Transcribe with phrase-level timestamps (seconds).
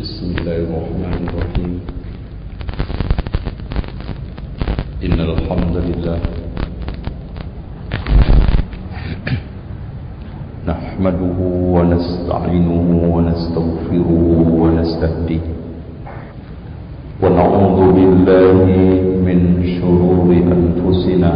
[0.00, 1.72] بسم الله الرحمن الرحيم.
[5.04, 6.18] إن الحمد لله
[10.72, 11.38] نحمده
[11.76, 14.10] ونستعينه ونستغفره
[14.62, 15.44] ونستهديه.
[17.22, 18.64] ونعوذ بالله
[19.28, 19.38] من
[19.76, 21.32] شرور أنفسنا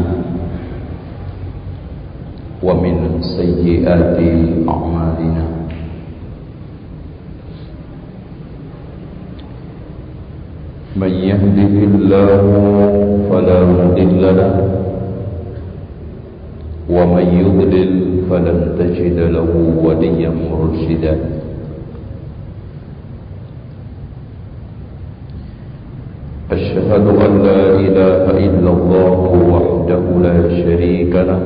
[2.64, 4.18] ومن سيئات
[4.64, 5.55] أعمالنا.
[10.96, 12.41] من يهده الله
[13.31, 14.55] فلا مضل له
[16.91, 17.93] ومن يضلل
[18.31, 19.50] فلن تجد له
[19.85, 21.14] وليا مرشدا.
[26.53, 29.21] أشهد أن لا إله إلا الله
[29.53, 31.43] وحده لا شريك له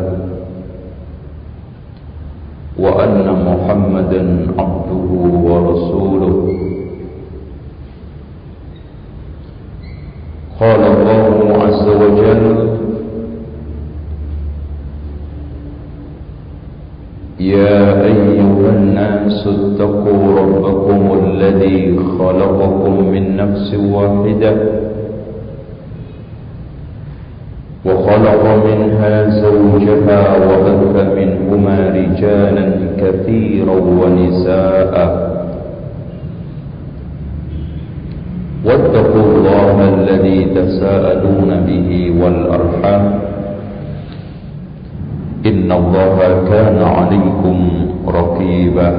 [2.79, 4.23] وأن محمدا
[4.59, 5.11] عبده
[5.51, 6.70] ورسوله.
[10.61, 12.45] قال الله عز وجل
[17.41, 24.53] يا أيها الناس اتقوا ربكم الذي خلقكم من نفس واحدة
[27.87, 32.67] وخلق منها زوجها وبث منهما رجالا
[33.01, 34.95] كثيرا ونساء.
[38.65, 39.30] واتقوا
[40.11, 43.05] الذي تساءلون به والأرحام.
[45.47, 46.19] إن الله
[46.51, 47.57] كان عليكم
[48.09, 48.91] رقيبا.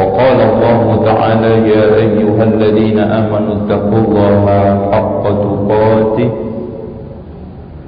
[0.00, 4.44] وقال الله تعالى يا أيها الذين آمنوا اتقوا الله
[4.92, 6.30] حق تقاته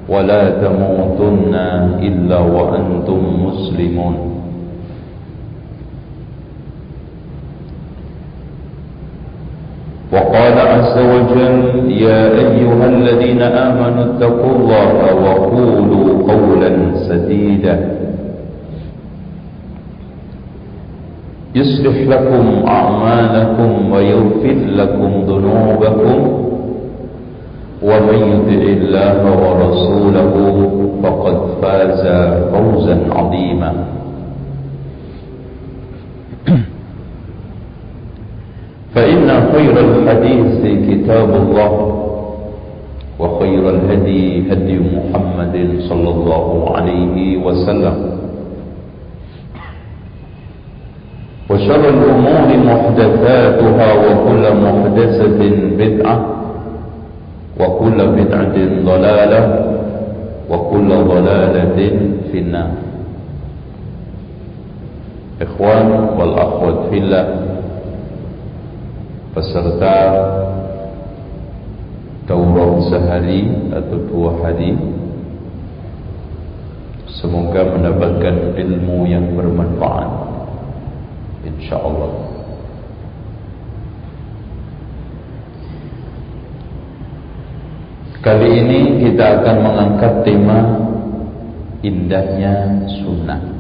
[0.08, 1.54] ولا تموتن
[2.00, 4.37] إلا وأنتم مسلمون.
[10.12, 16.70] وقال عز وجل يا أيها الذين آمنوا اتقوا الله وقولوا قولا
[17.08, 17.76] سديدا.
[21.54, 26.18] يصلح لكم أعمالكم ويغفر لكم ذنوبكم
[27.82, 30.32] ومن يطع الله ورسوله
[31.02, 32.02] فقد فاز
[32.52, 33.72] فوزا عظيما.
[38.98, 41.72] فإن خير الحديث كتاب الله
[43.18, 47.16] وخير الهدي هدي محمد صلى الله عليه
[47.46, 47.96] وسلم.
[51.50, 55.40] وشر الأمور محدثاتها وكل محدثة
[55.78, 56.16] بدعة
[57.60, 59.42] وكل بدعة ضلالة
[60.50, 61.78] وكل ضلالة
[62.32, 62.70] في النار.
[65.42, 65.88] إخوان
[66.18, 67.26] والأخوة في الله
[69.32, 69.96] peserta
[72.28, 74.76] Taurat sehari atau dua hari.
[77.08, 80.10] Semoga mendapatkan ilmu yang bermanfaat.
[81.48, 82.12] InsyaAllah.
[88.20, 90.58] Kali ini kita akan mengangkat tema
[91.80, 93.57] Indahnya sunnah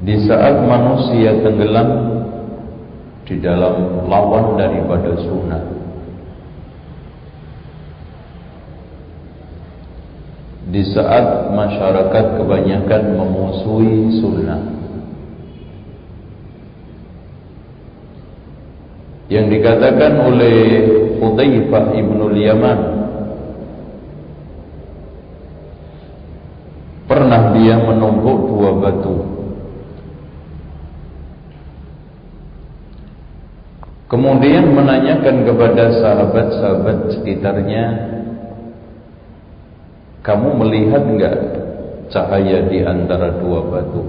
[0.00, 1.88] Di saat manusia tenggelam
[3.28, 5.60] Di dalam lawan daripada sunnah
[10.72, 14.60] Di saat masyarakat kebanyakan memusuhi sunnah
[19.28, 20.58] Yang dikatakan oleh
[21.20, 22.80] Hudayfah Ibn Yaman
[27.04, 29.29] Pernah dia menumpuk dua batu
[34.10, 37.84] Kemudian menanyakan kepada sahabat-sahabat sekitarnya
[40.26, 41.36] Kamu melihat enggak
[42.10, 44.02] cahaya di antara dua batu?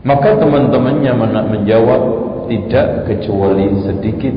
[0.00, 1.12] Maka teman-temannya
[1.60, 2.02] menjawab
[2.48, 4.34] Tidak kecuali sedikit.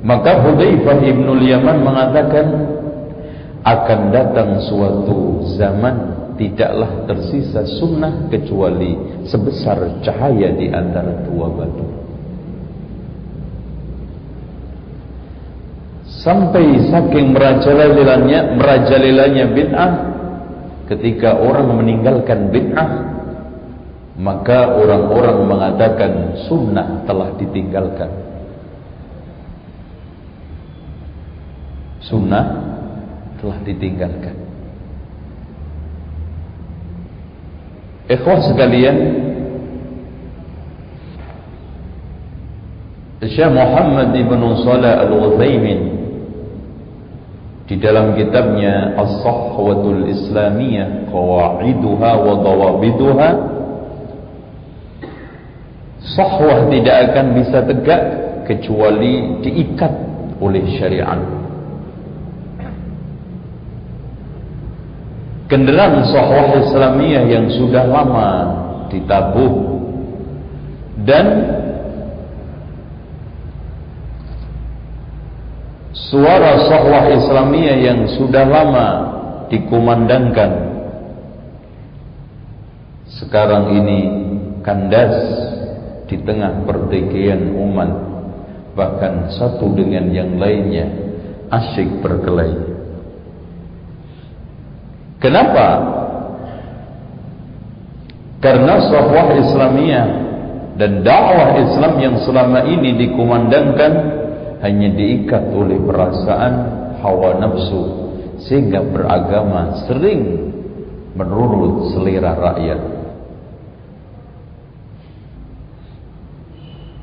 [0.00, 2.46] Maka Hudhaifah Ibn Yaman mengatakan
[3.68, 6.09] Akan datang suatu zaman
[6.40, 8.96] tidaklah tersisa sunnah kecuali
[9.28, 11.84] sebesar cahaya di antara dua batu.
[16.24, 19.92] Sampai saking merajalelanya, merajalelanya bid'ah,
[20.88, 22.90] ketika orang meninggalkan bid'ah,
[24.16, 28.10] maka orang-orang mengatakan sunnah telah ditinggalkan.
[32.04, 32.46] Sunnah
[33.40, 34.49] telah ditinggalkan.
[38.10, 38.96] Ikhwah sekalian,
[43.22, 45.80] Syekh Muhammad ibn Salah al-Uthaymin
[47.70, 53.30] di dalam kitabnya As-Sahwatul Islamiyah Qawa'iduha wa Dawabiduha
[56.02, 58.02] Sahwah tidak akan bisa tegak
[58.50, 59.92] kecuali diikat
[60.42, 61.39] oleh syariat
[65.50, 68.30] Kenderaan sahwah Islamiyah yang sudah lama
[68.86, 69.82] ditabuh.
[71.02, 71.26] Dan
[75.90, 78.88] suara sahwah Islamiyah yang sudah lama
[79.50, 80.70] dikumandangkan.
[83.10, 84.00] Sekarang ini
[84.62, 85.18] kandas
[86.06, 87.90] di tengah pertikaian umat.
[88.78, 90.86] Bahkan satu dengan yang lainnya
[91.50, 92.69] asyik berkelahi
[95.20, 95.68] kenapa?
[98.40, 100.08] Karena sahwah Islamiyah
[100.80, 103.92] dan dakwah Islam yang selama ini dikumandangkan
[104.64, 106.52] hanya diikat oleh perasaan
[107.04, 107.82] hawa nafsu
[108.48, 110.52] sehingga beragama sering
[111.12, 112.80] menurut selera rakyat.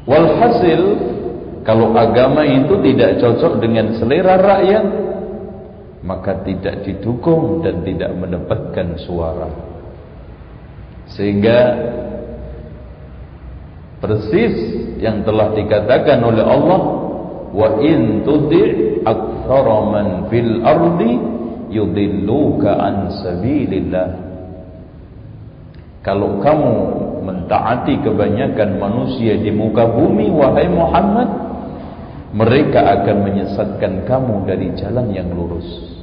[0.07, 0.81] Walhasil
[1.67, 4.85] kalau agama itu tidak cocok dengan selera rakyat
[6.07, 9.51] maka tidak didukung dan tidak mendapatkan suara.
[11.11, 11.59] Sehingga
[13.99, 14.55] persis
[15.03, 16.81] yang telah dikatakan oleh Allah
[17.51, 21.13] wa in tudi' aktsara man fil ardi
[21.75, 24.09] yudilluka an sabilillah.
[26.07, 26.75] Kalau kamu
[27.27, 31.27] mentaati kebanyakan manusia di muka bumi wahai Muhammad
[32.31, 35.96] mereka akan menyesatkan kamu dari jalan yang lurus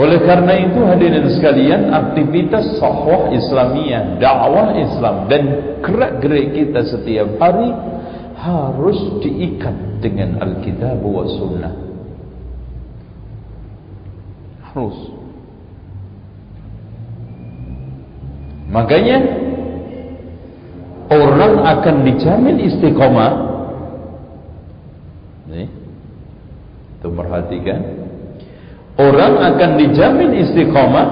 [0.00, 5.42] Oleh karena itu hadirin sekalian aktivitas sahwah Islamiyah, dakwah Islam dan
[5.84, 7.68] gerak-gerik kita setiap hari
[8.40, 11.74] harus diikat dengan Alkitab wa Sunnah.
[14.72, 14.96] Harus.
[18.72, 19.18] Makanya
[21.12, 23.32] orang akan dijamin istiqomah.
[25.52, 25.68] Nih.
[27.04, 27.99] Tuh perhatikan
[29.00, 31.08] Orang akan dijamin istiqamah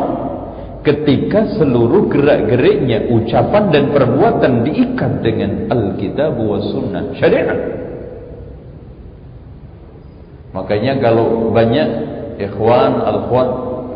[0.84, 7.60] ketika seluruh gerak-geriknya, ucapan dan perbuatan diikat dengan Alkitab wa Sunnah syariat.
[10.52, 11.88] Makanya kalau banyak
[12.36, 13.48] ikhwan al-khwat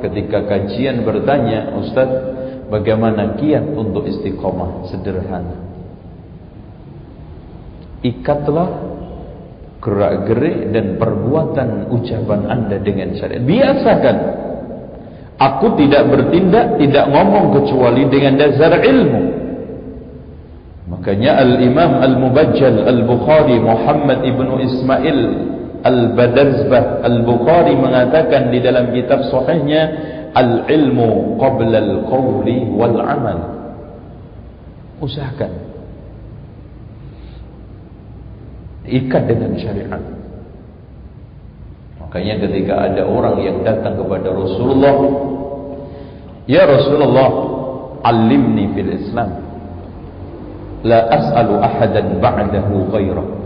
[0.09, 2.09] ketika kajian bertanya, Ustaz,
[2.73, 5.57] bagaimana kiat untuk istiqamah sederhana?
[8.01, 8.92] Ikatlah
[9.83, 13.43] gerak-gerik dan perbuatan ucapan anda dengan syariat.
[13.43, 14.17] Biasakan.
[15.43, 19.23] Aku tidak bertindak, tidak ngomong kecuali dengan dasar ilmu.
[20.87, 25.21] Makanya Al-Imam Al-Mubajjal Al-Bukhari Muhammad Ibn Ismail
[25.83, 29.83] Al-Badarzbah Al-Bukhari mengatakan di dalam kitab sahihnya
[30.31, 33.39] Al-ilmu qabla al-qawli wal-amal.
[35.03, 35.72] Usahakan
[38.87, 40.03] ikat dengan syariat.
[42.01, 44.97] Makanya ketika ada orang yang datang kepada Rasulullah
[46.45, 47.31] ya Rasulullah
[48.05, 49.31] alimni fil Islam.
[50.83, 53.43] La as'alu ahadan ba'dahu ghairah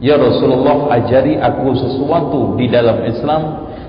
[0.00, 3.42] ya Rasulullah ajari aku sesuatu di dalam Islam.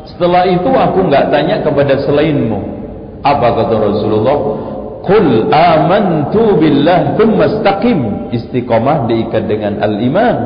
[0.08, 2.80] Setelah itu aku enggak tanya kepada selainmu.
[3.28, 4.38] Apa kata Rasulullah
[5.06, 8.32] Qul amantu billah thumma istaqim.
[8.34, 10.38] Istiqamah diikat dengan al-iman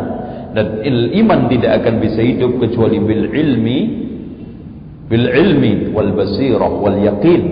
[0.51, 0.83] dan
[1.15, 3.79] iman tidak akan bisa hidup kecuali bil ilmi
[5.07, 7.43] bil ilmi wal basirah wal yaqin.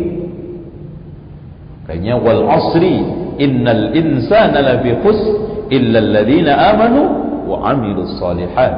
[1.87, 3.01] Kayaknya wal asri
[3.39, 5.19] innal insana lafi khus
[5.73, 7.01] illa alladhina amanu
[7.49, 8.73] wa amilus salihat.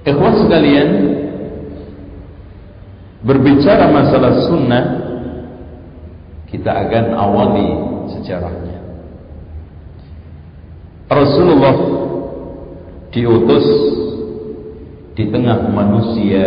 [0.00, 0.88] Ikhwan sekalian,
[3.20, 4.84] Berbicara masalah sunnah
[6.48, 7.68] Kita akan awali
[8.16, 8.80] sejarahnya
[11.10, 11.74] Rasulullah
[13.10, 13.66] diutus
[15.18, 16.46] di tengah manusia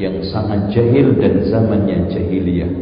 [0.00, 2.72] yang sangat jahil dan zamannya jahiliyah.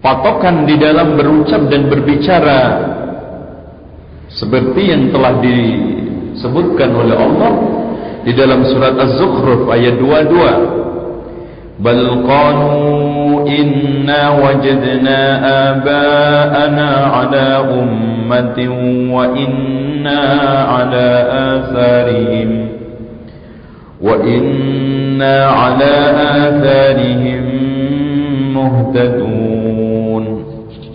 [0.00, 2.60] Patokan di dalam berucap dan berbicara
[4.32, 7.52] seperti yang telah disebutkan oleh Allah
[8.26, 12.74] di dalam surat Az-Zukhruf ayat 22 bal qanu
[13.46, 15.20] in إنا وجدنا
[15.70, 18.58] آباءنا على أمة
[19.14, 20.22] وإنا
[20.62, 21.08] على
[21.50, 22.68] آثارهم
[24.02, 25.94] وإنا على
[26.46, 27.44] آثارهم
[28.54, 30.24] مهتدون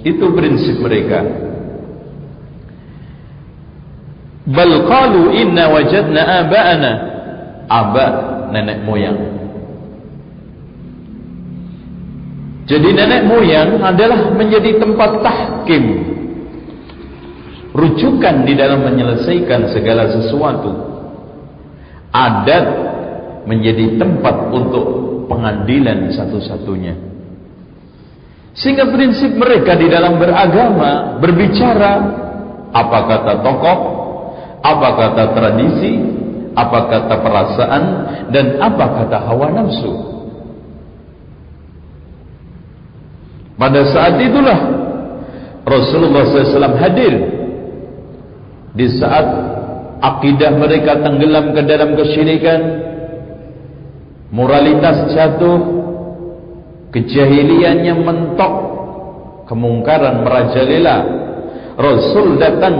[0.01, 1.19] itu prinsip mereka
[4.49, 6.91] bal qalu inna wajadna aba'ana
[7.71, 8.07] aba
[8.51, 9.19] nenek moyang.
[12.67, 15.83] Jadi nenek moyang adalah menjadi tempat tahkim.
[17.71, 20.71] Rujukan di dalam menyelesaikan segala sesuatu.
[22.11, 22.65] Adat
[23.47, 24.85] menjadi tempat untuk
[25.31, 27.11] pengadilan satu-satunya.
[28.51, 31.93] Sehingga prinsip mereka di dalam beragama Berbicara
[32.75, 33.79] Apa kata tokoh
[34.59, 36.20] Apa kata tradisi
[36.51, 37.83] Apa kata perasaan
[38.27, 39.93] Dan apa kata hawa nafsu
[43.61, 44.57] Pada saat itulah
[45.61, 47.13] Rasulullah SAW hadir
[48.73, 49.27] di saat
[50.01, 52.61] akidah mereka tenggelam ke dalam kesyirikan,
[54.33, 55.59] moralitas jatuh,
[56.89, 58.53] kejahiliannya mentok,
[59.45, 60.97] kemungkaran merajalela.
[61.77, 62.75] Rasul datang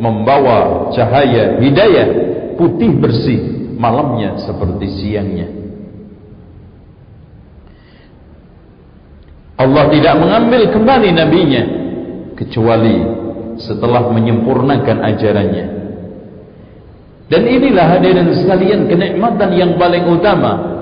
[0.00, 2.25] membawa cahaya hidayah
[2.56, 3.40] putih bersih
[3.76, 5.48] malamnya seperti siangnya.
[9.56, 11.62] Allah tidak mengambil kembali nabinya
[12.36, 12.96] kecuali
[13.56, 15.66] setelah menyempurnakan ajarannya.
[17.26, 20.76] Dan inilah hadirin sekalian kenikmatan yang paling utama.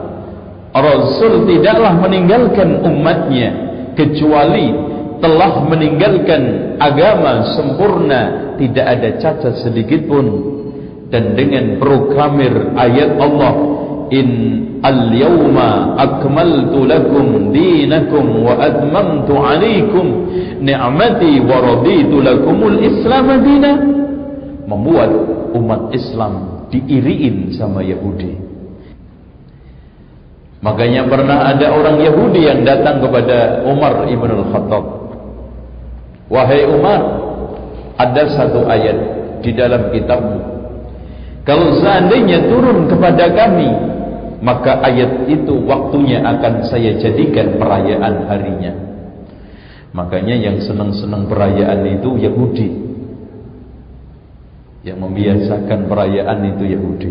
[0.74, 3.50] Rasul tidaklah meninggalkan umatnya
[3.94, 4.74] kecuali
[5.22, 10.53] telah meninggalkan agama sempurna, tidak ada cacat sedikit pun.
[11.12, 13.54] Dan dengan proklamir ayat Allah
[14.12, 14.28] in
[14.84, 20.06] al-yawma akmaltu lakum dinakum wa atmamtu alaikum
[20.60, 23.72] ni'mati wa raditu lakumul islam dina
[24.68, 25.10] membuat
[25.56, 28.36] umat Islam diiriin sama Yahudi.
[30.64, 34.84] Makanya pernah ada orang Yahudi yang datang kepada Umar ibn al-Khattab.
[36.32, 37.00] Wahai Umar
[38.00, 38.96] ada satu ayat
[39.44, 40.53] di dalam kitabmu
[41.44, 43.94] kalau seandainya turun kepada kami
[44.44, 48.72] maka ayat itu waktunya akan saya jadikan perayaan harinya.
[49.96, 52.68] Makanya yang senang-senang perayaan itu Yahudi.
[54.84, 57.10] Yang membiasakan perayaan itu Yahudi.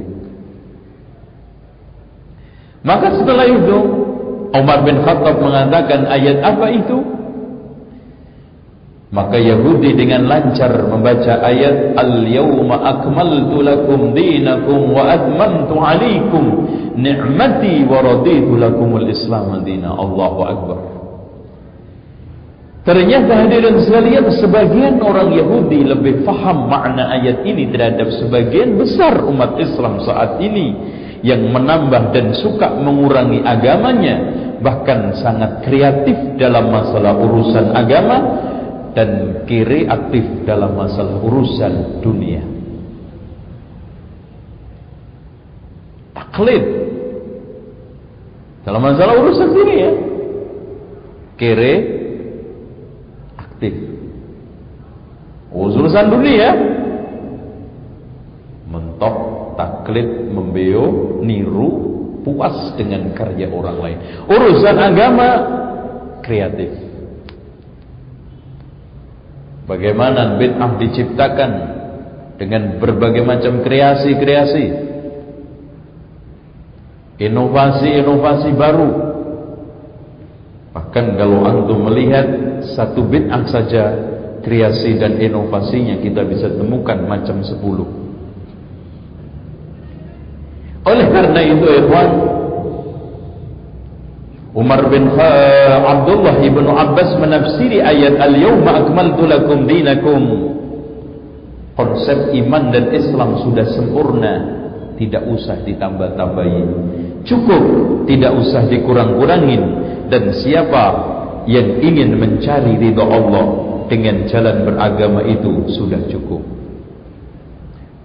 [2.86, 3.78] Maka setelah itu
[4.54, 7.02] Umar bin Khattab mengatakan ayat apa itu
[9.14, 16.44] maka Yahudi dengan lancar membaca ayat Al-yawma akmaltu lakum dinakum wa atmamtu alaikum
[16.98, 19.94] ni'mati wa raditu lakumul islam dina.
[19.94, 20.78] Allahu Akbar.
[22.84, 29.56] Ternyata hadirin sekalian sebagian orang Yahudi lebih faham makna ayat ini terhadap sebagian besar umat
[29.56, 30.76] Islam saat ini
[31.24, 34.16] yang menambah dan suka mengurangi agamanya
[34.60, 38.52] bahkan sangat kreatif dalam masalah urusan agama
[38.94, 42.42] dan kiri aktif dalam masalah urusan dunia.
[46.14, 46.84] Taklid
[48.64, 49.90] dalam masalah urusan dunia,
[51.36, 51.74] kiri
[53.36, 53.76] aktif.
[55.52, 56.50] Urusan dunia,
[58.72, 59.16] mentok,
[59.60, 61.70] taklid, membeo, niru,
[62.24, 63.98] puas dengan karya orang lain.
[64.32, 65.30] Urusan agama
[66.24, 66.72] kreatif.
[69.64, 71.52] Bagaimana bid'ah diciptakan
[72.36, 74.66] dengan berbagai macam kreasi-kreasi,
[77.24, 78.90] inovasi-inovasi baru.
[80.74, 82.28] Bahkan kalau antum melihat
[82.76, 83.84] satu bid'ah saja
[84.44, 87.88] kreasi dan inovasinya kita bisa temukan macam sepuluh.
[90.84, 92.10] Oleh karena itu, ikhwan,
[94.54, 100.54] Umar bin Abdullah ibn Abbas menafsiri ayat Al-Yawma akmaltu lakum dinakum.
[101.74, 104.34] Konsep iman dan Islam sudah sempurna
[104.94, 106.62] Tidak usah ditambah-tambahi.
[107.26, 107.64] Cukup
[108.06, 109.64] Tidak usah dikurang-kurangin.
[110.14, 110.86] Dan siapa
[111.50, 113.46] yang ingin mencari ridha Allah
[113.90, 116.46] Dengan jalan beragama itu sudah cukup.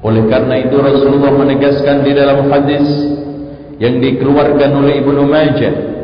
[0.00, 2.88] Oleh karena itu Rasulullah menegaskan di dalam hadis
[3.76, 5.98] Yang dikeluarkan oleh Ibnu Majah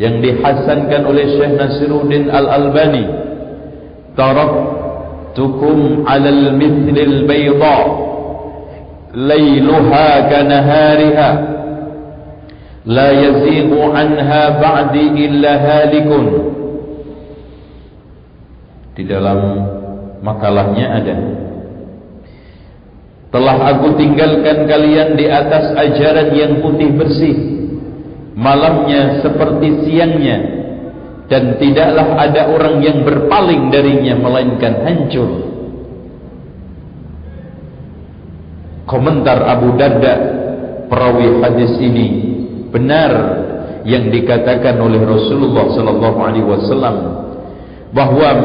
[0.00, 3.04] yang dihasankan oleh Syekh Nasiruddin Al-Albani
[4.16, 7.80] taraktukum 'alal mithlil bayda
[9.12, 11.30] layluha kanahariha
[12.88, 16.24] la yazighu 'anha ba'di illa halikun.
[18.92, 19.40] Di dalam
[20.20, 21.16] makalahnya ada
[23.32, 27.61] Telah aku tinggalkan kalian di atas ajaran yang putih bersih
[28.42, 30.38] Malamnya seperti siangnya.
[31.30, 35.30] Dan tidaklah ada orang yang berpaling darinya Melainkan hancur.
[38.84, 40.14] Komentar Abu Darda
[40.90, 42.08] Perawi hadis ini
[42.68, 43.12] Benar
[43.86, 46.96] yang dikatakan oleh Rasulullah Sallallahu Alaihi Wasallam
[47.94, 48.42] Bahawa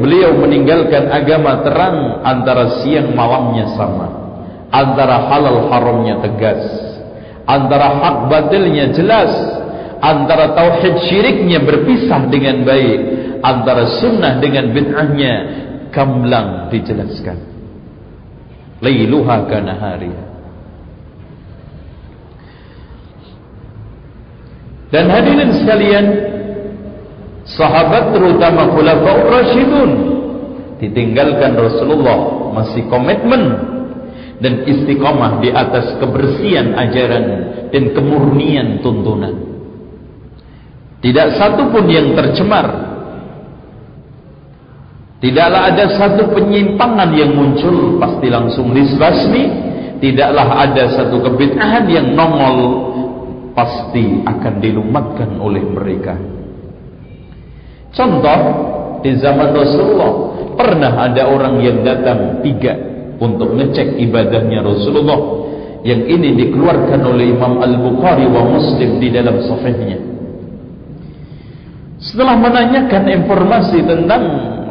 [0.00, 4.20] beliau meninggalkan agama terang Antara siang malamnya sama
[4.70, 6.62] antara halal haramnya tegas
[7.50, 9.58] antara hak batilnya jelas.
[10.00, 13.00] Antara tauhid syiriknya berpisah dengan baik.
[13.42, 15.34] Antara sunnah dengan bid'ahnya
[15.92, 17.36] kamlang dijelaskan.
[18.80, 19.76] Lailuha kana
[24.90, 26.06] dan hadirin sekalian
[27.46, 29.90] sahabat terutama khulafaur rasyidun
[30.82, 33.42] ditinggalkan Rasulullah masih komitmen
[34.40, 37.24] dan istiqamah di atas kebersihan ajaran
[37.68, 39.36] dan kemurnian tuntunan.
[41.00, 42.88] Tidak satu pun yang tercemar.
[45.20, 49.68] Tidaklah ada satu penyimpangan yang muncul pasti langsung disbasmi.
[50.00, 52.88] Tidaklah ada satu kebid'ahan yang nongol
[53.52, 56.16] pasti akan dilumatkan oleh mereka.
[57.92, 58.40] Contoh
[59.04, 60.12] di zaman Rasulullah
[60.56, 62.89] pernah ada orang yang datang tiga
[63.20, 65.20] untuk ngecek ibadahnya Rasulullah
[65.84, 70.00] yang ini dikeluarkan oleh Imam Al-Bukhari wa Muslim di dalam sahihnya.
[72.00, 74.22] Setelah menanyakan informasi tentang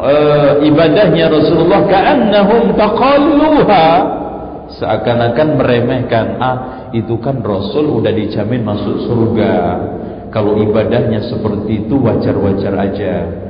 [0.02, 3.86] uh, ibadahnya Rasulullah ka'annahum taqalluha
[4.70, 6.58] seakan-akan meremehkan ah
[6.94, 9.54] itu kan Rasul udah dijamin masuk surga.
[10.30, 13.49] Kalau ibadahnya seperti itu wajar-wajar aja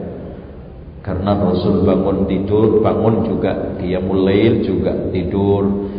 [1.00, 5.90] karena Rasul bangun tidur, bangun juga dia mulai juga tidur,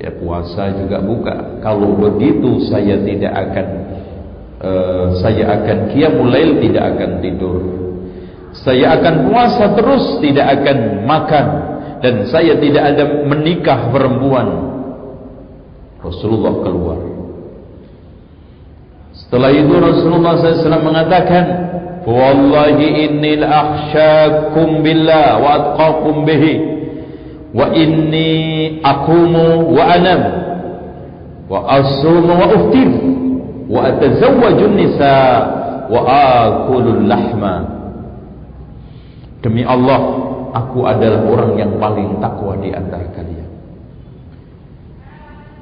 [0.00, 1.60] ya puasa juga buka.
[1.60, 3.66] Kalau begitu saya tidak akan
[4.64, 7.58] uh, saya akan dia mulai tidak akan tidur.
[8.56, 11.46] Saya akan puasa terus tidak akan makan
[12.00, 14.48] dan saya tidak ada menikah perempuan.
[16.00, 16.98] Rasulullah keluar.
[19.16, 21.44] Setelah itu Rasulullah SAW mengatakan,
[22.06, 25.42] Inni akhsyakum billah
[29.74, 30.22] wa anam.
[31.50, 32.90] Wa asumu wa uftir.
[33.66, 35.16] Wa atazawwaju nisa
[35.90, 37.54] wa akulu lahma.
[39.42, 39.98] Demi Allah
[40.54, 43.50] aku adalah orang yang paling takwa di antara kalian.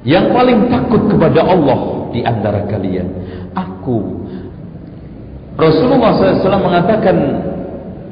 [0.05, 1.79] Yang paling takut kepada Allah
[2.13, 3.07] di antara kalian
[3.57, 4.14] aku
[5.65, 7.17] Rasulullah SAW mengatakan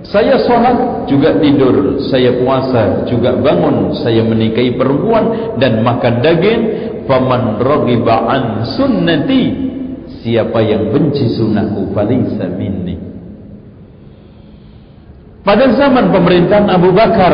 [0.04, 2.04] saya sholat juga tidur.
[2.12, 3.96] Saya puasa juga bangun.
[4.04, 6.62] Saya menikahi perempuan dan makan daging.
[7.08, 8.44] Faman raghiba an
[8.76, 9.44] sunnati.
[10.24, 12.96] Siapa yang benci sunnahku falaysa minni.
[15.44, 17.34] Pada zaman pemerintahan Abu Bakar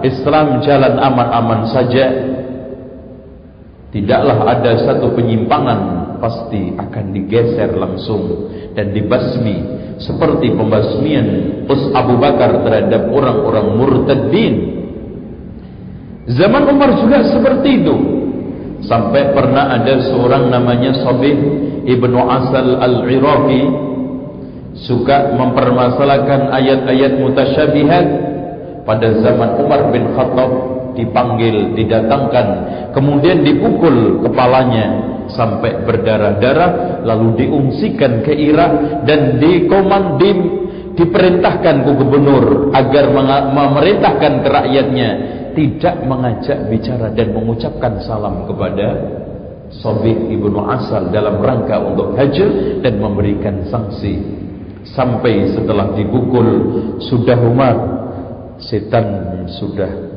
[0.00, 2.06] Islam jalan aman-aman saja.
[3.92, 9.56] Tidaklah ada satu penyimpangan pasti akan digeser langsung dan dibasmi
[10.00, 11.28] seperti pembasmian
[11.66, 14.54] Us Abu Bakar terhadap orang-orang murtadin.
[16.30, 17.96] Zaman Umar juga seperti itu.
[18.80, 21.36] Sampai pernah ada seorang namanya Sabih
[21.84, 23.62] Ibnu Asal Al-Iraqi
[24.88, 28.06] suka mempermasalahkan ayat-ayat mutasyabihat
[28.88, 30.50] pada zaman Umar bin Khattab
[30.96, 32.46] dipanggil, didatangkan,
[32.96, 40.38] kemudian dipukul kepalanya sampai berdarah-darah lalu diungsikan ke Irak dan dikomandim
[40.98, 43.04] diperintahkan ke gubernur agar
[43.54, 45.10] memerintahkan ke rakyatnya
[45.54, 49.18] tidak mengajak bicara dan mengucapkan salam kepada
[49.70, 54.18] Sobik ibnu Asal dalam rangka untuk hajar dan memberikan sanksi.
[54.82, 56.48] Sampai setelah dibukul
[56.98, 57.76] sudah Umar
[58.58, 59.06] setan
[59.46, 60.10] sudah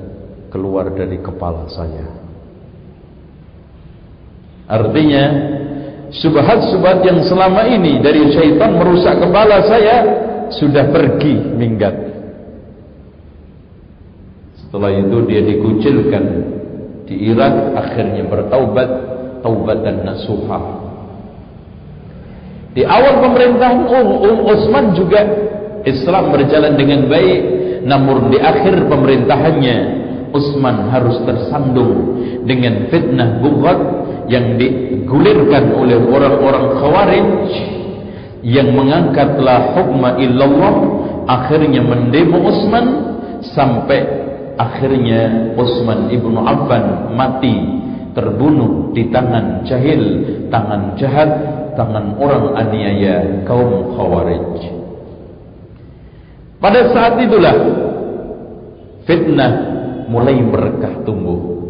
[0.50, 2.23] keluar dari kepala saya
[4.68, 5.24] Artinya
[6.14, 9.98] subhat-subhat yang selama ini dari syaitan merusak kepala saya
[10.54, 11.96] sudah pergi minggat.
[14.62, 16.24] Setelah itu dia dikucilkan
[17.06, 18.90] di Irak akhirnya bertaubat
[19.44, 20.62] taubatan nasuha.
[22.74, 25.22] Di awal pemerintahan Um, um Utsman juga
[25.86, 27.42] Islam berjalan dengan baik
[27.84, 29.78] namun di akhir pemerintahannya
[30.34, 32.18] Utsman harus tersandung
[32.50, 37.30] dengan fitnah bughat yang digulirkan oleh orang-orang khawarij
[38.44, 40.74] yang mengangkatlah hukma illallah
[41.28, 42.86] akhirnya mendemo Utsman
[43.56, 44.04] sampai
[44.60, 47.84] akhirnya Utsman ibnu Affan mati
[48.14, 50.02] terbunuh di tangan jahil,
[50.54, 51.30] tangan jahat,
[51.74, 54.62] tangan orang aniaya kaum Khawarij.
[56.62, 57.58] Pada saat itulah
[59.04, 59.52] fitnah
[60.08, 61.63] mulai berkah tumbuh.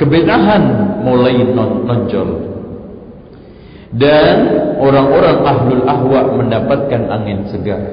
[0.00, 0.64] Kebenahan
[1.04, 2.48] mulai nonjol.
[4.00, 4.36] Dan
[4.80, 7.84] orang-orang ahlul ahwa mendapatkan angin segar.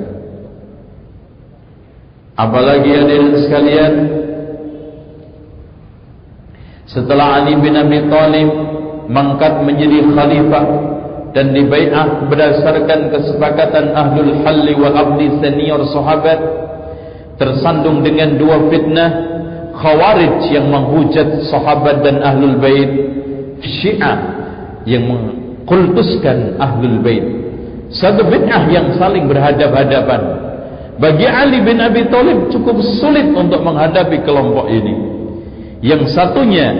[2.40, 3.94] Apalagi hadirin sekalian,
[6.88, 8.50] setelah Ali bin Abi Thalib
[9.12, 10.66] mangkat menjadi khalifah
[11.36, 16.40] dan dibaiat berdasarkan kesepakatan ahlul halli wal abdi senior sahabat
[17.36, 19.37] tersandung dengan dua fitnah
[19.78, 22.90] khawarij yang menghujat sahabat dan ahlul bait
[23.62, 24.18] syiah
[24.84, 27.26] yang mengkultuskan ahlul bait.
[27.94, 30.22] Satu fitnah yang saling berhadap-hadapan.
[30.98, 34.96] Bagi Ali bin Abi Thalib cukup sulit untuk menghadapi kelompok ini.
[35.80, 36.74] Yang satunya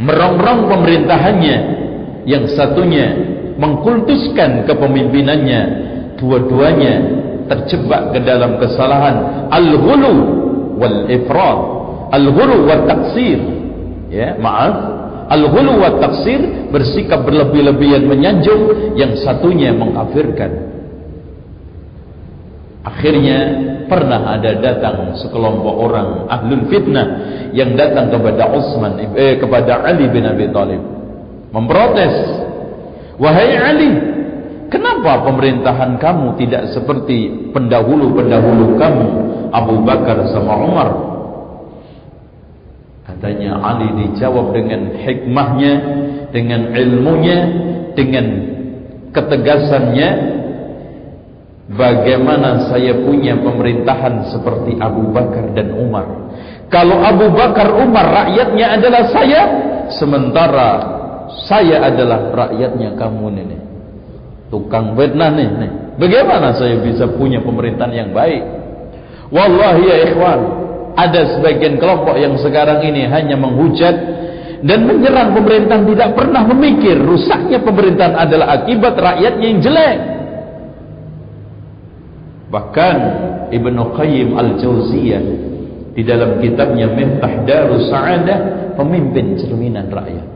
[0.00, 1.56] merongrong pemerintahannya.
[2.24, 3.06] Yang satunya
[3.60, 5.62] mengkultuskan kepemimpinannya.
[6.18, 6.94] Dua-duanya
[7.52, 9.46] terjebak ke dalam kesalahan.
[9.52, 10.43] Al-ghulu
[10.78, 11.60] wal ifrad
[12.14, 13.40] al-ghulu wat taksir
[14.12, 14.76] ya maaf.
[15.24, 20.74] Al-ghulu wat taksir bersikap berlebih-lebihan menyanjung yang satunya mengkafirkan.
[22.84, 23.38] Akhirnya
[23.88, 27.06] pernah ada datang sekelompok orang ahlul fitnah
[27.56, 30.82] yang datang kepada Utsman eh, kepada Ali bin Abi Thalib
[31.48, 32.44] memprotes.
[33.16, 33.90] Wahai Ali
[34.68, 39.08] kenapa pemerintahan kamu tidak seperti pendahulu-pendahulu kamu
[39.50, 40.88] Abu Bakar sama Umar?
[43.04, 45.72] Katanya Ali dijawab dengan hikmahnya
[46.34, 47.38] dengan ilmunya
[47.94, 48.26] dengan
[49.14, 50.08] ketegasannya
[51.72, 56.06] bagaimana saya punya pemerintahan seperti Abu Bakar dan Umar.
[56.72, 59.42] Kalau Abu Bakar Umar rakyatnya adalah saya
[59.94, 60.70] sementara
[61.46, 63.73] saya adalah rakyatnya kamu ini
[64.54, 68.38] tukang bedna nih, nih bagaimana saya bisa punya pemerintahan yang baik?
[69.34, 70.40] Wallahi ya ikhwan
[70.94, 73.96] ada sebagian kelompok yang sekarang ini hanya menghujat
[74.62, 79.98] dan menyerang pemerintahan tidak pernah memikir rusaknya pemerintahan adalah akibat rakyatnya yang jelek.
[82.54, 82.96] Bahkan
[83.50, 85.24] Ibn Qayyim Al-Jawziyah
[85.98, 90.26] di dalam kitabnya Miftah Darus Sa'adah pemimpin cerminan rakyat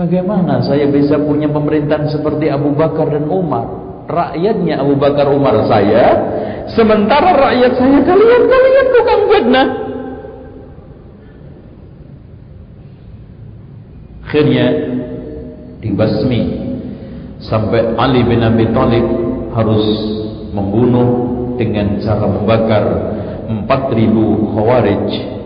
[0.00, 3.68] Bagaimana saya bisa punya pemerintahan seperti Abu Bakar dan Umar?
[4.08, 6.16] Rakyatnya Abu Bakar Umar saya,
[6.72, 9.68] sementara rakyat saya kalian kalian bukan fitnah.
[14.24, 14.66] Akhirnya
[15.84, 16.42] dibasmi
[17.44, 19.04] sampai Ali bin Abi Thalib
[19.52, 19.84] harus
[20.56, 21.08] membunuh
[21.60, 22.84] dengan cara membakar
[23.52, 23.68] 4000
[24.56, 25.39] khawarij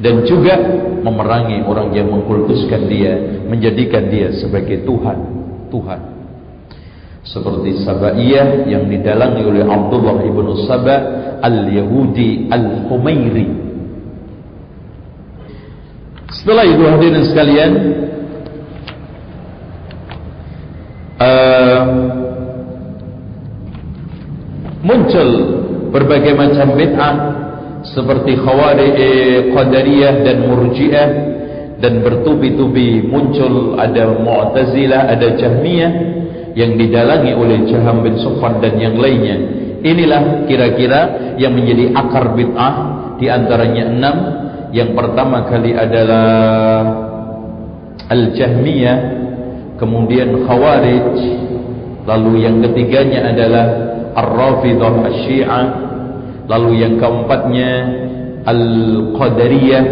[0.00, 0.56] dan juga
[1.04, 5.18] memerangi orang yang mengkultuskan dia menjadikan dia sebagai Tuhan
[5.68, 6.00] Tuhan.
[7.20, 10.96] Seperti Sabaiyah yang didalangi oleh Abdullah ibn Saba
[11.44, 13.70] al-Yahudi al-Humairi
[16.40, 17.72] setelah itu hadirin sekalian
[21.20, 21.84] uh,
[24.80, 25.28] muncul
[25.92, 27.14] berbagai macam bid'ah
[27.84, 31.08] seperti khawarij eh, qadariyah dan murji'ah
[31.80, 35.92] dan bertubi-tubi muncul ada mu'tazilah ada jahmiyah
[36.52, 39.38] yang didalangi oleh Jaham bin Sufan dan yang lainnya.
[39.80, 42.74] Inilah kira-kira yang menjadi akar bid'ah
[43.16, 44.16] di antaranya enam.
[44.70, 46.28] Yang pertama kali adalah
[48.06, 48.98] al-jahmiyah
[49.82, 51.16] kemudian khawarij
[52.06, 53.66] lalu yang ketiganya adalah
[54.14, 55.89] ar-rafidah asy-syi'ah
[56.50, 57.70] lalu yang keempatnya
[58.42, 59.84] Al-Qadariyah.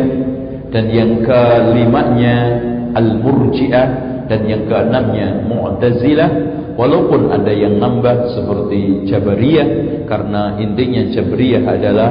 [0.68, 2.36] Dan yang kelimanya
[2.98, 3.88] Al-Murji'ah.
[4.26, 6.30] Dan yang keenamnya Mu'tazilah.
[6.78, 9.68] Walaupun ada yang nambah seperti Jabariyah
[10.06, 12.10] karena intinya Jabariyah adalah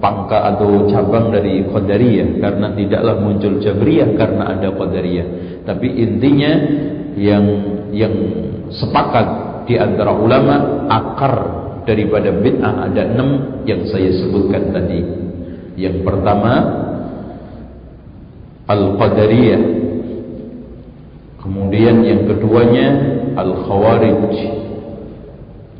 [0.00, 2.40] pangka atau cabang dari Qadariyah.
[2.40, 5.28] Karena tidaklah muncul Jabariyah karena ada Qadariyah.
[5.68, 6.52] Tapi intinya
[7.18, 7.44] yang
[7.92, 8.14] yang
[8.70, 9.26] sepakat
[9.68, 11.34] di antara ulama akar
[11.88, 15.00] daripada bid'ah ada enam yang saya sebutkan tadi.
[15.80, 16.52] Yang pertama
[18.70, 19.62] Al-Qadariyah.
[21.40, 22.86] Kemudian yang keduanya
[23.34, 24.36] Al-Khawarij.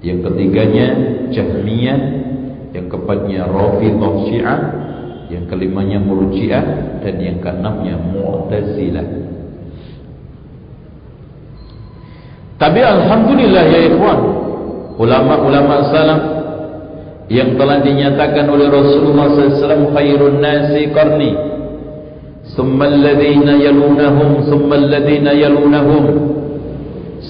[0.01, 0.87] Yang ketiganya
[1.29, 2.01] Jahmiyah,
[2.73, 4.61] yang keempatnya Rafidhah Syiah,
[5.29, 6.65] yang kelimanya Murji'ah
[7.05, 9.07] dan yang keenamnya Mu'tazilah.
[12.61, 14.21] Tapi alhamdulillah ya ikhwan,
[15.01, 16.23] ulama-ulama salaf
[17.33, 21.33] yang telah dinyatakan oleh Rasulullah SAW khairun nasi qarni
[22.53, 26.05] thumma alladhina yalunahum thumma alladhina yalunahum.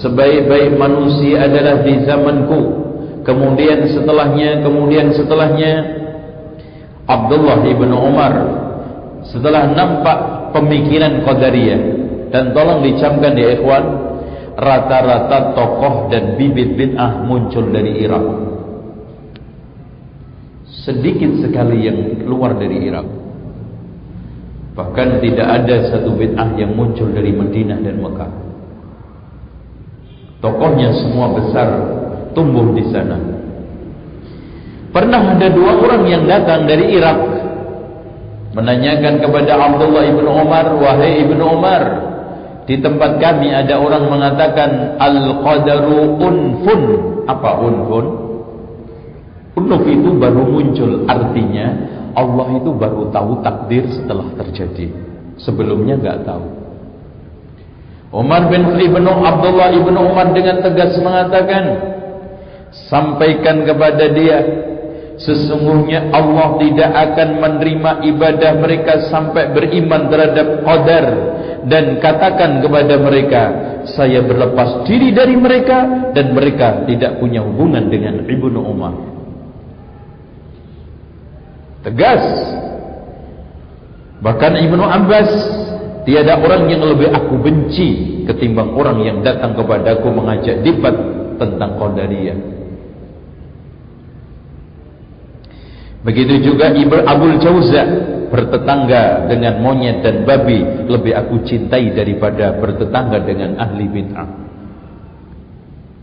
[0.01, 2.61] Sebaik-baik manusia adalah di zamanku.
[3.21, 5.73] Kemudian setelahnya kemudian setelahnya
[7.05, 8.33] Abdullah ibn Umar.
[9.29, 10.19] Setelah nampak
[10.57, 11.81] pemikiran Qadariyah
[12.33, 14.00] dan tolong dicamkan di ikhwan
[14.61, 18.25] rata-rata tokoh dan bibit bid'ah muncul dari Irak
[20.85, 23.09] sedikit sekali yang keluar dari Irak
[24.77, 28.33] bahkan tidak ada satu bid'ah yang muncul dari Madinah dan Mekah.
[30.41, 31.69] Tokohnya semua besar
[32.33, 33.21] tumbuh di sana.
[34.91, 37.19] Pernah ada dua orang yang datang dari Irak
[38.57, 42.10] menanyakan kepada Abdullah ibn Umar wahai ibn Umar
[42.69, 46.83] di tempat kami ada orang mengatakan al-qadaru unfun.
[47.25, 48.07] Apa unfun?
[49.59, 51.75] Unuf itu baru muncul artinya
[52.15, 54.89] Allah itu baru tahu takdir setelah terjadi.
[55.41, 56.47] Sebelumnya enggak tahu.
[58.11, 61.79] Umar bin Ibn Abdullah ibn Umar dengan tegas mengatakan
[62.91, 64.39] sampaikan kepada dia
[65.21, 71.07] Sesungguhnya Allah tidak akan menerima ibadah mereka sampai beriman terhadap qadar
[71.69, 73.43] dan katakan kepada mereka
[73.97, 78.95] saya berlepas diri dari mereka dan mereka tidak punya hubungan dengan Ibnu Umar.
[81.81, 82.25] Tegas.
[84.21, 85.31] Bahkan Ibnu Abbas
[86.05, 90.93] tiada orang yang lebih aku benci ketimbang orang yang datang kepadaku mengajak debat
[91.41, 92.61] tentang qadariyah.
[96.01, 97.85] Begitu juga Ibn Abul Jauza
[98.31, 104.31] bertetangga dengan monyet dan babi lebih aku cintai daripada bertetangga dengan ahli bid'ah.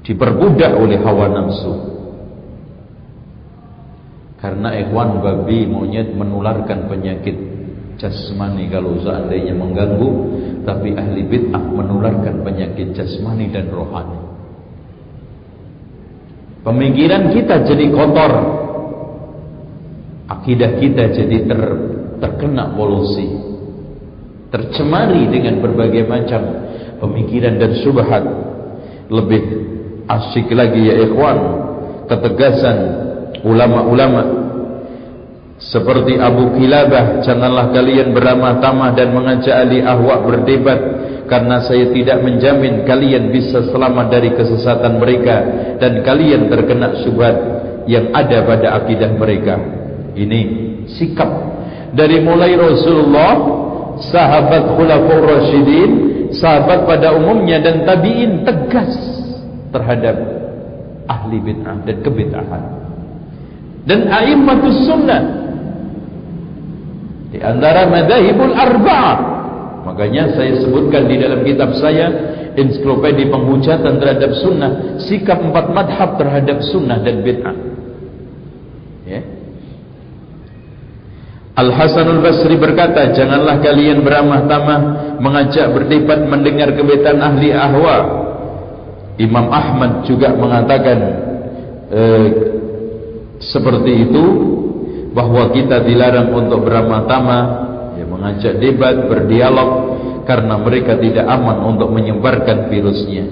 [0.04, 1.74] Diperbudak oleh hawa nafsu.
[4.38, 7.36] Karena ikhwan babi monyet menularkan penyakit
[7.98, 10.10] jasmani kalau seandainya mengganggu,
[10.68, 14.20] tapi ahli bid'ah menularkan penyakit jasmani dan rohani.
[16.68, 18.32] Pemikiran kita jadi kotor
[20.28, 21.62] akidah kita jadi ter,
[22.18, 23.58] terkena polusi
[24.48, 26.42] tercemari dengan berbagai macam
[27.04, 28.24] pemikiran dan subhat
[29.12, 29.44] lebih
[30.08, 31.38] asyik lagi ya ikhwan
[32.08, 32.78] ketegasan
[33.44, 34.48] ulama-ulama.
[35.58, 40.80] Seperti Abu Kilabah janganlah kalian beramah tamah dan mengajak ahli ahwak berdebat
[41.26, 45.38] karena saya tidak menjamin kalian bisa selamat dari kesesatan mereka
[45.82, 47.36] dan kalian terkena subhat
[47.90, 49.58] yang ada pada akidah mereka.
[50.14, 50.40] Ini
[50.94, 51.57] sikap
[51.94, 53.34] dari mulai Rasulullah,
[54.02, 55.92] sahabat khulafur rasyidin,
[56.36, 58.92] sahabat pada umumnya dan tabi'in tegas
[59.72, 60.16] terhadap
[61.08, 62.64] ahli bid'ah dan kebid'ahan.
[63.88, 65.24] Dan a'immatus sunnah
[67.32, 69.18] di antara madhahibul arba'ah.
[69.88, 72.12] Makanya saya sebutkan di dalam kitab saya
[72.60, 77.56] Ensiklopedia Penghujatan terhadap sunnah Sikap empat madhab terhadap sunnah dan bid'ah
[79.08, 79.22] Ya
[81.58, 84.80] Al-Hasanul Basri berkata, janganlah kalian beramah tamah
[85.18, 87.98] mengajak berdebat mendengar kebetan ahli ahwa.
[89.18, 91.00] Imam Ahmad juga mengatakan
[91.90, 92.28] eh,
[93.42, 94.26] seperti itu
[95.18, 97.44] bahwa kita dilarang untuk beramah tamah
[97.98, 99.70] ya, mengajak debat, berdialog
[100.30, 103.26] karena mereka tidak aman untuk menyebarkan virusnya.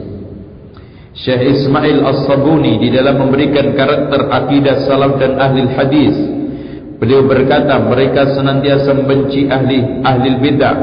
[1.14, 6.35] Syekh Ismail As-Sabuni di dalam memberikan karakter akidah salaf dan ahli hadis
[6.96, 10.76] Beliau berkata mereka senantiasa membenci ahli ahli bidah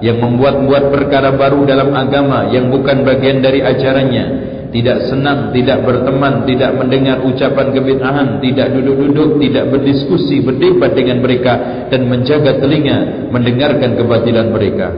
[0.00, 4.56] yang membuat-buat perkara baru dalam agama yang bukan bagian dari ajarannya.
[4.68, 11.88] Tidak senang, tidak berteman, tidak mendengar ucapan kebid'ahan, tidak duduk-duduk, tidak berdiskusi, berdebat dengan mereka
[11.88, 14.92] dan menjaga telinga mendengarkan kebatilan mereka.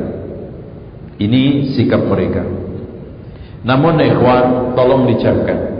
[1.22, 2.42] Ini sikap mereka.
[3.62, 5.79] Namun ikhwan, tolong dicapkan.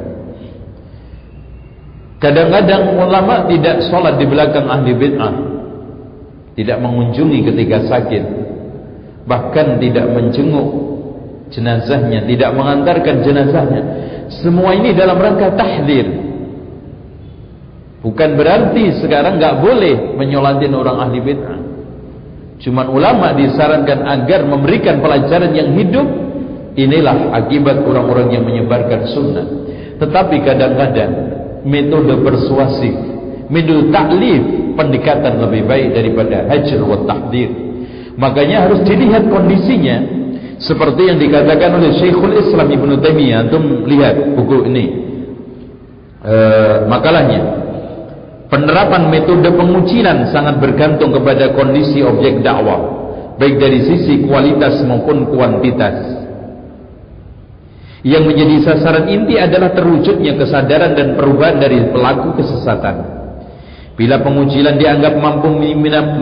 [2.20, 5.35] Kadang-kadang ulama tidak sholat di belakang ahli bid'ah.
[6.52, 8.24] Tidak mengunjungi ketika sakit.
[9.24, 10.68] Bahkan tidak menjenguk
[11.48, 13.83] jenazahnya Tidak mengantarkan jenazahnya.
[14.44, 16.06] Semua ini dalam rangka tahdir.
[18.04, 21.61] Bukan berarti sekarang enggak boleh menyolatin orang ahli bid'ah.
[22.61, 26.04] Cuman ulama disarankan agar memberikan pelajaran yang hidup.
[26.76, 29.46] Inilah akibat orang-orang yang menyebarkan sunnah.
[29.96, 33.10] Tetapi kadang-kadang metode persuasif
[33.50, 34.42] metode taklif.
[34.70, 37.52] Pendekatan lebih baik daripada hajar wa tahdir.
[38.16, 39.98] Makanya harus dilihat kondisinya.
[40.56, 43.44] Seperti yang dikatakan oleh Syekhul Islam Ibn Taimiyah.
[43.44, 44.86] Antum lihat buku ini.
[46.22, 46.36] E,
[46.88, 47.40] makalahnya.
[48.48, 52.80] Penerapan metode pengucilan sangat bergantung kepada kondisi objek dakwah.
[53.36, 56.19] Baik dari sisi kualitas maupun kuantitas
[58.00, 63.20] yang menjadi sasaran inti adalah terwujudnya kesadaran dan perubahan dari pelaku kesesatan
[64.00, 65.52] Bila pengucilan dianggap mampu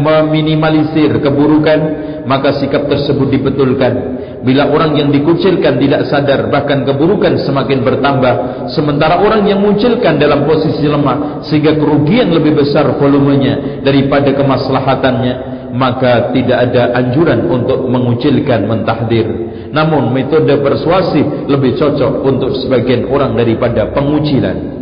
[0.03, 1.81] meminimalisir keburukan,
[2.27, 4.19] maka sikap tersebut dibetulkan.
[4.43, 8.67] Bila orang yang dikucilkan tidak sadar, bahkan keburukan semakin bertambah.
[8.75, 16.35] Sementara orang yang mengucilkan dalam posisi lemah, sehingga kerugian lebih besar volumenya daripada kemaslahatannya, maka
[16.35, 19.27] tidak ada anjuran untuk mengucilkan mentahdir.
[19.71, 24.75] Namun metode persuasif lebih cocok untuk sebagian orang daripada pengucilan.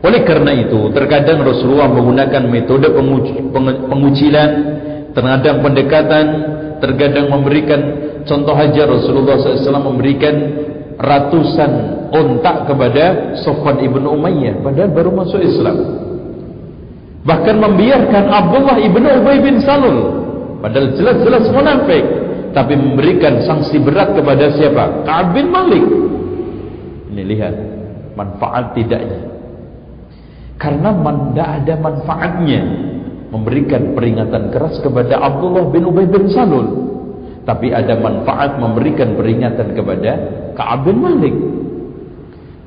[0.00, 2.88] Oleh karena itu, terkadang Rasulullah menggunakan metode
[3.88, 4.50] pengucilan,
[5.16, 6.26] terkadang pendekatan,
[6.80, 7.80] terkadang memberikan
[8.24, 10.34] contoh saja Rasulullah SAW memberikan
[11.00, 11.70] ratusan
[12.12, 15.76] ontak kepada Sofwan ibn Umayyah padahal baru masuk Islam.
[17.20, 20.24] Bahkan membiarkan Abdullah ibn Ubay bin Salul.
[20.64, 22.04] Padahal jelas-jelas munafik.
[22.50, 25.06] Tapi memberikan sanksi berat kepada siapa?
[25.06, 25.84] Ka'ab bin Malik.
[27.12, 27.54] Ini lihat
[28.18, 29.20] manfaat tidaknya.
[30.58, 32.60] Karena tidak ada manfaatnya
[33.30, 36.90] memberikan peringatan keras kepada Abdullah bin Ubay bin Salul.
[37.46, 40.12] Tapi ada manfaat memberikan peringatan kepada
[40.58, 41.36] Ka'ab bin Malik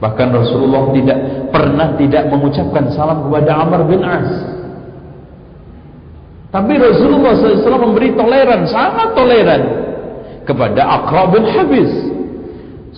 [0.04, 4.32] bahkan Rasulullah tidak pernah tidak mengucapkan salam kepada Amr bin As.
[6.52, 9.64] Tapi Rasulullah SAW memberi toleran sangat toleran
[10.44, 11.92] kepada Aqra bin Habis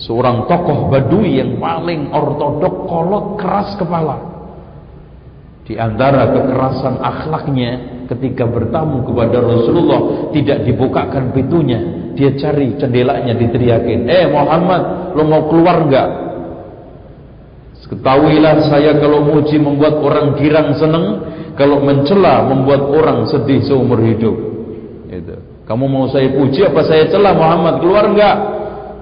[0.02, 4.34] seorang tokoh badui yang paling ortodok kolot keras kepala.
[5.62, 7.70] Di antara kekerasan akhlaknya
[8.10, 15.42] ketika bertamu kepada Rasulullah tidak dibukakan pintunya, dia cari cendelanya diteriakin, "Eh Muhammad, lo mau
[15.50, 16.25] keluar enggak?"
[17.86, 21.22] Ketahuilah saya kalau muji membuat orang girang senang,
[21.54, 24.34] kalau mencela membuat orang sedih seumur hidup.
[25.06, 25.36] Itu.
[25.66, 27.82] Kamu mau saya puji apa saya cela Muhammad?
[27.82, 28.36] Keluar enggak?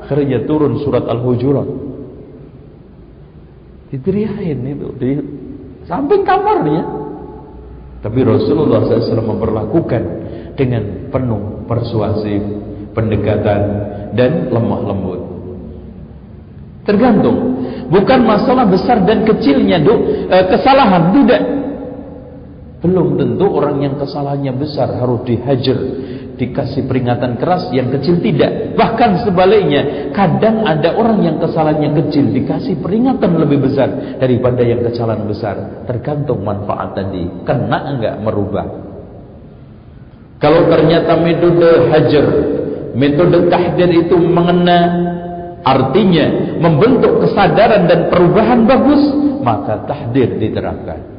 [0.04, 1.68] Akhirnya turun surat Al-Hujurat.
[3.88, 4.88] Diteriakin itu,
[5.88, 7.04] samping kamarnya
[8.04, 10.02] tapi Rasulullah SAW memperlakukan
[10.60, 12.40] dengan penuh persuasif
[12.92, 13.60] pendekatan
[14.12, 15.20] dan lemah lembut
[16.84, 19.94] tergantung bukan masalah besar dan kecilnya do,
[20.28, 21.42] eh, kesalahan tidak.
[22.84, 25.78] Belum tentu orang yang kesalahannya besar harus dihajar
[26.34, 28.74] dikasih peringatan keras yang kecil tidak.
[28.74, 35.24] Bahkan sebaliknya kadang ada orang yang kesalahannya kecil dikasih peringatan lebih besar daripada yang kesalahan
[35.24, 35.86] besar.
[35.86, 37.24] Tergantung manfaat tadi.
[37.46, 38.66] Kena enggak merubah?
[40.42, 42.26] Kalau ternyata metode hajar
[42.94, 44.80] metode tahdir itu mengena
[45.64, 49.02] artinya membentuk kesadaran dan perubahan bagus
[49.40, 51.14] maka tahdir diterapkan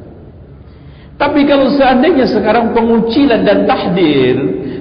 [1.16, 4.36] tapi kalau seandainya sekarang pengucilan dan tahdir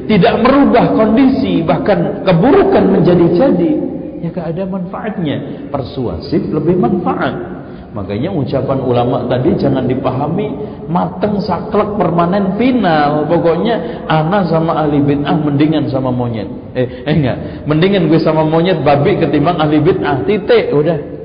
[0.05, 3.71] tidak merubah kondisi bahkan keburukan menjadi jadi,
[4.19, 5.37] ya tidak ada manfaatnya.
[5.71, 7.54] Persuasif lebih manfaat.
[7.95, 10.51] Makanya ucapan ulama tadi jangan dipahami
[10.91, 13.23] mateng saklek permanen final.
[13.31, 16.75] Pokoknya anak sama ahli bid'ah mendingan sama monyet.
[16.75, 20.27] Eh, eh enggak, mendingan gue sama monyet babi ketimbang ahli bid'ah.
[20.27, 21.15] Titik, udah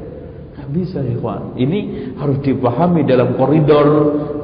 [0.71, 1.59] bisa ikhwan.
[1.59, 3.87] Ini harus dipahami dalam koridor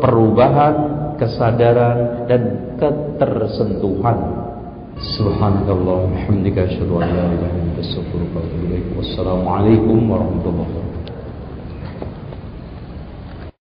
[0.02, 0.74] perubahan,
[1.22, 2.42] kesadaran dan
[2.82, 4.18] ketersentuhan.
[5.14, 8.86] Subhanallah, hamdika asyhadu an la ilaha illa anta astaghfiruka wa atubu ilaik.
[8.98, 10.85] Wassalamualaikum warahmatullahi wabarakatuh.